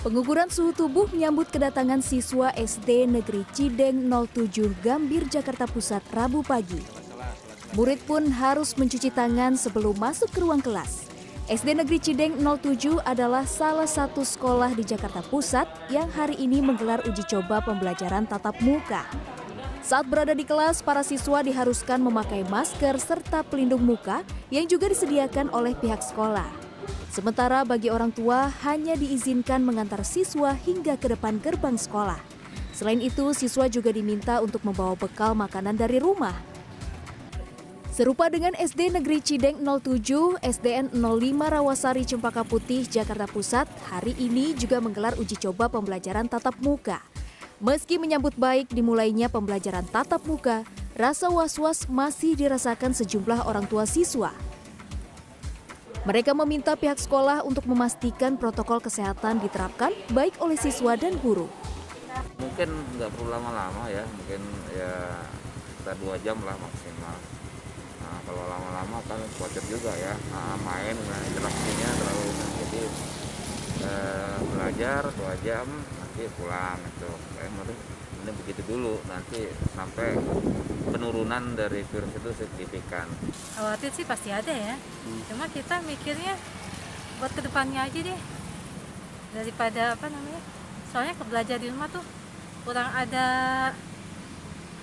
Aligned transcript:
Pengukuran 0.00 0.48
suhu 0.48 0.72
tubuh 0.72 1.12
menyambut 1.12 1.52
kedatangan 1.52 2.00
siswa 2.00 2.48
SD 2.56 3.04
Negeri 3.04 3.44
Cideng 3.52 4.08
07 4.08 4.72
Gambir, 4.80 5.28
Jakarta 5.28 5.68
Pusat 5.68 6.00
Rabu 6.16 6.40
pagi. 6.40 6.80
Murid 7.76 8.00
pun 8.08 8.24
harus 8.32 8.72
mencuci 8.80 9.12
tangan 9.12 9.60
sebelum 9.60 9.92
masuk 10.00 10.32
ke 10.32 10.40
ruang 10.40 10.64
kelas. 10.64 11.04
SD 11.52 11.76
Negeri 11.84 12.00
Cideng 12.00 12.32
07 12.40 12.96
adalah 13.04 13.44
salah 13.44 13.84
satu 13.84 14.24
sekolah 14.24 14.72
di 14.72 14.88
Jakarta 14.88 15.20
Pusat 15.20 15.68
yang 15.92 16.08
hari 16.16 16.40
ini 16.40 16.64
menggelar 16.64 17.04
uji 17.04 17.20
coba 17.28 17.60
pembelajaran 17.60 18.24
tatap 18.24 18.56
muka. 18.64 19.04
Saat 19.84 20.08
berada 20.08 20.32
di 20.32 20.48
kelas, 20.48 20.80
para 20.80 21.04
siswa 21.04 21.44
diharuskan 21.44 22.00
memakai 22.00 22.48
masker 22.48 22.96
serta 22.96 23.44
pelindung 23.44 23.84
muka 23.84 24.24
yang 24.48 24.64
juga 24.64 24.88
disediakan 24.88 25.52
oleh 25.52 25.76
pihak 25.76 26.00
sekolah. 26.00 26.69
Sementara 27.10 27.66
bagi 27.66 27.90
orang 27.90 28.14
tua 28.14 28.46
hanya 28.62 28.94
diizinkan 28.94 29.66
mengantar 29.66 30.06
siswa 30.06 30.54
hingga 30.54 30.94
ke 30.94 31.10
depan 31.10 31.42
gerbang 31.42 31.74
sekolah. 31.74 32.22
Selain 32.70 33.02
itu, 33.02 33.34
siswa 33.34 33.66
juga 33.66 33.90
diminta 33.90 34.38
untuk 34.38 34.62
membawa 34.62 34.94
bekal 34.94 35.34
makanan 35.34 35.74
dari 35.74 35.98
rumah. 35.98 36.32
Serupa 37.90 38.30
dengan 38.30 38.54
SD 38.54 38.94
Negeri 38.94 39.18
Cideng 39.18 39.58
07, 39.58 40.38
SDN 40.38 40.94
05 40.94 41.02
Rawasari 41.50 42.06
Cempaka 42.06 42.46
Putih, 42.46 42.86
Jakarta 42.86 43.26
Pusat, 43.26 43.66
hari 43.90 44.14
ini 44.14 44.54
juga 44.54 44.78
menggelar 44.78 45.18
uji 45.18 45.34
coba 45.34 45.66
pembelajaran 45.66 46.30
tatap 46.30 46.54
muka. 46.62 47.02
Meski 47.58 47.98
menyambut 47.98 48.38
baik 48.38 48.70
dimulainya 48.70 49.26
pembelajaran 49.28 49.84
tatap 49.90 50.22
muka, 50.24 50.62
rasa 50.94 51.26
was-was 51.28 51.90
masih 51.90 52.38
dirasakan 52.38 52.94
sejumlah 52.94 53.44
orang 53.44 53.66
tua 53.66 53.84
siswa. 53.84 54.30
Mereka 56.00 56.32
meminta 56.32 56.72
pihak 56.80 56.96
sekolah 56.96 57.44
untuk 57.44 57.68
memastikan 57.68 58.40
protokol 58.40 58.80
kesehatan 58.80 59.36
diterapkan 59.36 59.92
baik 60.16 60.40
oleh 60.40 60.56
siswa 60.56 60.96
dan 60.96 61.20
guru. 61.20 61.44
Mungkin 62.40 62.72
nggak 62.96 63.12
perlu 63.12 63.28
lama-lama 63.28 63.84
ya, 63.92 64.00
mungkin 64.08 64.40
ya 64.72 65.20
kita 65.76 65.92
dua 66.00 66.16
jam 66.24 66.40
lah 66.40 66.56
maksimal. 66.56 67.16
Nah, 68.00 68.16
kalau 68.24 68.44
lama-lama 68.48 68.96
kan 69.04 69.20
khawatir 69.36 69.60
juga 69.68 69.92
ya, 69.92 70.16
nah, 70.32 70.56
main 70.64 70.96
nah, 70.96 71.20
interaksinya 71.20 71.88
terlalu 71.92 72.26
jadi 72.64 72.82
eh, 73.84 74.36
belajar 74.56 75.02
dua 75.20 75.34
jam 75.44 75.68
nanti 75.68 76.24
pulang 76.40 76.80
itu. 76.80 77.12
Dulu 78.70 79.02
nanti 79.10 79.50
sampai 79.74 80.14
penurunan 80.94 81.58
dari 81.58 81.82
virus 81.90 82.12
itu 82.14 82.30
signifikan. 82.38 83.10
Khawatir 83.58 83.90
sih 83.90 84.06
pasti 84.06 84.30
ada 84.30 84.54
ya. 84.54 84.78
Hmm. 84.78 85.20
Cuma 85.26 85.50
kita 85.50 85.82
mikirnya 85.82 86.38
buat 87.18 87.34
ke 87.34 87.42
depannya 87.42 87.90
aja 87.90 87.98
deh. 87.98 88.20
Daripada 89.34 89.98
apa 89.98 90.06
namanya? 90.06 90.38
Soalnya 90.94 91.18
belajar 91.18 91.58
di 91.58 91.66
rumah 91.66 91.90
tuh 91.90 92.06
kurang 92.62 92.94
ada 92.94 93.26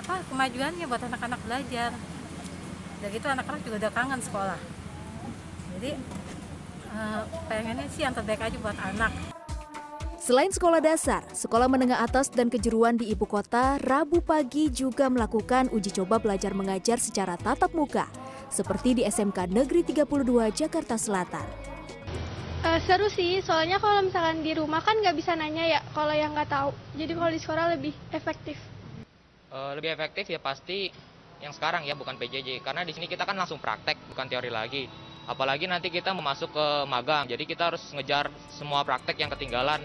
apa 0.00 0.14
kemajuannya 0.32 0.88
buat 0.88 1.04
anak-anak 1.04 1.40
belajar. 1.44 1.92
Dan 3.04 3.10
itu 3.12 3.26
anak-anak 3.28 3.60
juga 3.68 3.76
udah 3.84 3.92
kangen 3.92 4.20
sekolah. 4.24 4.60
Jadi 5.76 5.92
uh, 6.88 7.20
pengennya 7.52 7.84
sih 7.92 8.00
yang 8.00 8.16
terbaik 8.16 8.48
aja 8.48 8.56
buat 8.64 8.80
anak. 8.80 9.12
Selain 10.24 10.48
sekolah 10.48 10.80
dasar, 10.80 11.20
sekolah 11.36 11.68
menengah 11.68 12.00
atas 12.00 12.32
dan 12.32 12.48
kejuruan 12.48 12.96
di 12.96 13.12
ibu 13.12 13.28
kota 13.28 13.76
Rabu 13.76 14.24
pagi 14.24 14.72
juga 14.72 15.12
melakukan 15.12 15.68
uji 15.68 16.00
coba 16.00 16.16
belajar 16.16 16.56
mengajar 16.56 16.96
secara 16.96 17.36
tatap 17.36 17.76
muka, 17.76 18.08
seperti 18.48 18.96
di 18.96 19.02
SMK 19.04 19.52
Negeri 19.52 19.84
32 19.84 20.48
Jakarta 20.48 20.96
Selatan. 20.96 21.44
Uh, 22.64 22.80
seru 22.88 23.12
sih, 23.12 23.44
soalnya 23.44 23.76
kalau 23.76 24.00
misalkan 24.00 24.40
di 24.40 24.56
rumah 24.56 24.80
kan 24.80 24.96
nggak 24.96 25.12
bisa 25.12 25.36
nanya 25.36 25.68
ya 25.68 25.80
kalau 25.92 26.16
yang 26.16 26.32
nggak 26.32 26.48
tahu. 26.48 26.72
Jadi 26.96 27.12
kalau 27.12 27.28
di 27.28 27.40
sekolah 27.44 27.64
lebih 27.76 27.92
efektif. 28.08 28.56
Uh, 29.52 29.76
lebih 29.76 29.92
efektif 29.92 30.24
ya 30.32 30.40
pasti 30.40 30.88
yang 31.44 31.52
sekarang 31.52 31.84
ya 31.84 31.92
bukan 31.92 32.16
PJJ 32.16 32.64
karena 32.64 32.80
di 32.80 32.96
sini 32.96 33.12
kita 33.12 33.28
kan 33.28 33.36
langsung 33.36 33.60
praktek 33.60 34.00
bukan 34.08 34.24
teori 34.32 34.48
lagi 34.48 34.88
apalagi 35.24 35.68
nanti 35.68 35.88
kita 35.88 36.12
masuk 36.12 36.52
ke 36.52 36.66
magang 36.88 37.28
jadi 37.28 37.44
kita 37.44 37.72
harus 37.72 37.82
ngejar 37.92 38.28
semua 38.52 38.84
praktek 38.84 39.20
yang 39.20 39.30
ketinggalan 39.32 39.82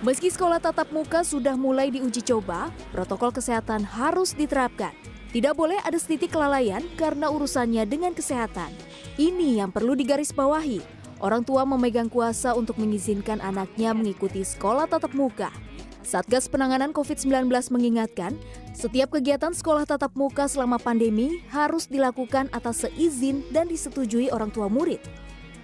Meski 0.00 0.32
sekolah 0.32 0.64
tatap 0.64 0.88
muka 0.96 1.20
sudah 1.20 1.60
mulai 1.60 1.92
diuji 1.92 2.24
coba, 2.24 2.72
protokol 2.88 3.36
kesehatan 3.36 3.84
harus 3.84 4.32
diterapkan. 4.32 4.96
Tidak 5.28 5.52
boleh 5.52 5.76
ada 5.84 6.00
setitik 6.00 6.32
kelalaian 6.32 6.80
karena 6.96 7.28
urusannya 7.28 7.84
dengan 7.84 8.16
kesehatan. 8.16 8.72
Ini 9.20 9.60
yang 9.60 9.68
perlu 9.68 9.92
digarisbawahi. 9.92 10.99
Orang 11.20 11.44
tua 11.44 11.68
memegang 11.68 12.08
kuasa 12.08 12.56
untuk 12.56 12.80
mengizinkan 12.80 13.44
anaknya 13.44 13.92
mengikuti 13.92 14.40
sekolah 14.40 14.88
tatap 14.88 15.12
muka. 15.12 15.52
Satgas 16.00 16.48
Penanganan 16.48 16.96
COVID-19 16.96 17.52
mengingatkan, 17.70 18.40
setiap 18.72 19.12
kegiatan 19.12 19.52
sekolah 19.52 19.84
tatap 19.84 20.16
muka 20.16 20.48
selama 20.48 20.80
pandemi 20.80 21.44
harus 21.52 21.84
dilakukan 21.84 22.48
atas 22.56 22.88
seizin 22.88 23.44
dan 23.52 23.68
disetujui 23.68 24.32
orang 24.32 24.48
tua 24.48 24.72
murid. 24.72 25.04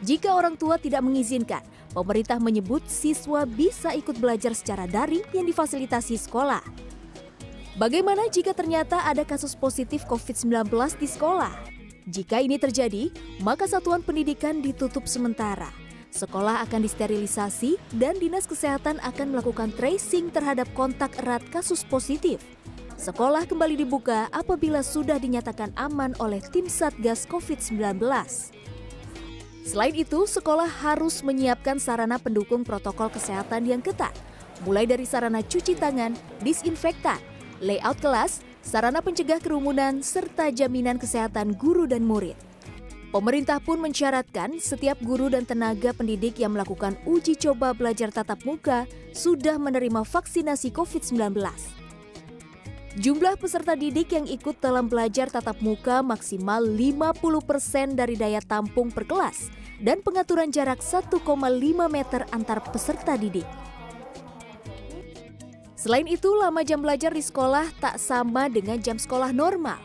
Jika 0.04 0.36
orang 0.36 0.60
tua 0.60 0.76
tidak 0.76 1.00
mengizinkan, 1.00 1.64
pemerintah 1.96 2.36
menyebut 2.36 2.84
siswa 2.84 3.48
bisa 3.48 3.96
ikut 3.96 4.20
belajar 4.20 4.52
secara 4.52 4.84
daring 4.84 5.24
yang 5.32 5.48
difasilitasi 5.48 6.20
sekolah. 6.20 6.60
Bagaimana 7.80 8.28
jika 8.28 8.52
ternyata 8.52 9.08
ada 9.08 9.24
kasus 9.24 9.56
positif 9.56 10.04
COVID-19 10.04 10.68
di 11.00 11.08
sekolah? 11.08 11.75
Jika 12.06 12.38
ini 12.38 12.54
terjadi, 12.54 13.10
maka 13.42 13.66
satuan 13.66 13.98
pendidikan 13.98 14.62
ditutup 14.62 15.10
sementara. 15.10 15.74
Sekolah 16.14 16.62
akan 16.62 16.86
disterilisasi 16.86 17.98
dan 17.98 18.14
Dinas 18.22 18.46
Kesehatan 18.46 19.02
akan 19.02 19.34
melakukan 19.34 19.74
tracing 19.74 20.30
terhadap 20.30 20.70
kontak 20.78 21.18
erat 21.18 21.42
kasus 21.50 21.82
positif. 21.82 22.38
Sekolah 22.94 23.44
kembali 23.50 23.82
dibuka 23.82 24.30
apabila 24.30 24.86
sudah 24.86 25.18
dinyatakan 25.18 25.74
aman 25.74 26.14
oleh 26.22 26.38
tim 26.54 26.70
Satgas 26.70 27.26
COVID-19. 27.26 27.98
Selain 29.66 29.94
itu, 29.98 30.30
sekolah 30.30 30.70
harus 30.86 31.26
menyiapkan 31.26 31.82
sarana 31.82 32.22
pendukung 32.22 32.62
protokol 32.62 33.10
kesehatan 33.10 33.66
yang 33.66 33.82
ketat, 33.82 34.14
mulai 34.62 34.86
dari 34.86 35.02
sarana 35.02 35.42
cuci 35.42 35.74
tangan, 35.74 36.14
disinfektan, 36.38 37.18
layout 37.60 37.98
kelas, 38.00 38.44
sarana 38.60 39.00
pencegah 39.00 39.40
kerumunan, 39.40 40.04
serta 40.04 40.52
jaminan 40.52 41.00
kesehatan 41.00 41.56
guru 41.56 41.88
dan 41.88 42.04
murid. 42.04 42.36
Pemerintah 43.14 43.62
pun 43.62 43.80
mensyaratkan 43.80 44.60
setiap 44.60 45.00
guru 45.00 45.32
dan 45.32 45.48
tenaga 45.48 45.96
pendidik 45.96 46.36
yang 46.36 46.52
melakukan 46.52 46.98
uji 47.08 47.38
coba 47.38 47.72
belajar 47.72 48.12
tatap 48.12 48.44
muka 48.44 48.84
sudah 49.16 49.56
menerima 49.56 50.04
vaksinasi 50.04 50.68
COVID-19. 50.74 51.40
Jumlah 52.96 53.36
peserta 53.36 53.76
didik 53.76 54.12
yang 54.16 54.24
ikut 54.24 54.56
dalam 54.60 54.88
belajar 54.88 55.28
tatap 55.28 55.60
muka 55.60 56.00
maksimal 56.00 56.64
50% 56.64 57.92
dari 57.92 58.16
daya 58.16 58.40
tampung 58.40 58.88
per 58.88 59.04
kelas 59.04 59.52
dan 59.84 60.00
pengaturan 60.00 60.48
jarak 60.48 60.80
1,5 60.80 61.12
meter 61.92 62.24
antar 62.32 62.64
peserta 62.68 63.16
didik. 63.20 63.44
Selain 65.86 66.10
itu, 66.10 66.34
lama 66.34 66.66
jam 66.66 66.82
belajar 66.82 67.14
di 67.14 67.22
sekolah 67.22 67.70
tak 67.78 68.02
sama 68.02 68.50
dengan 68.50 68.74
jam 68.82 68.98
sekolah 68.98 69.30
normal. 69.30 69.78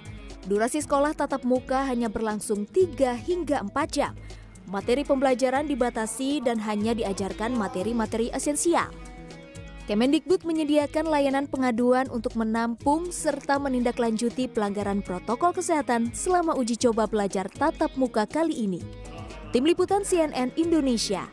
Durasi 0.50 0.82
sekolah 0.82 1.14
tatap 1.14 1.46
muka 1.46 1.86
hanya 1.86 2.10
berlangsung 2.10 2.66
3 2.66 3.14
hingga 3.22 3.62
4 3.62 3.70
jam. 3.94 4.18
Materi 4.66 5.06
pembelajaran 5.06 5.70
dibatasi 5.70 6.42
dan 6.42 6.58
hanya 6.58 6.98
diajarkan 6.98 7.54
materi-materi 7.54 8.34
esensial. 8.34 8.90
Kemendikbud 9.86 10.42
menyediakan 10.42 11.06
layanan 11.06 11.46
pengaduan 11.46 12.10
untuk 12.10 12.34
menampung 12.34 13.14
serta 13.14 13.62
menindaklanjuti 13.62 14.50
pelanggaran 14.50 15.06
protokol 15.06 15.54
kesehatan 15.54 16.10
selama 16.18 16.58
uji 16.58 16.82
coba 16.82 17.06
belajar 17.06 17.46
tatap 17.46 17.94
muka 17.94 18.26
kali 18.26 18.58
ini. 18.58 18.82
Tim 19.54 19.70
Liputan 19.70 20.02
CNN 20.02 20.50
Indonesia 20.58 21.30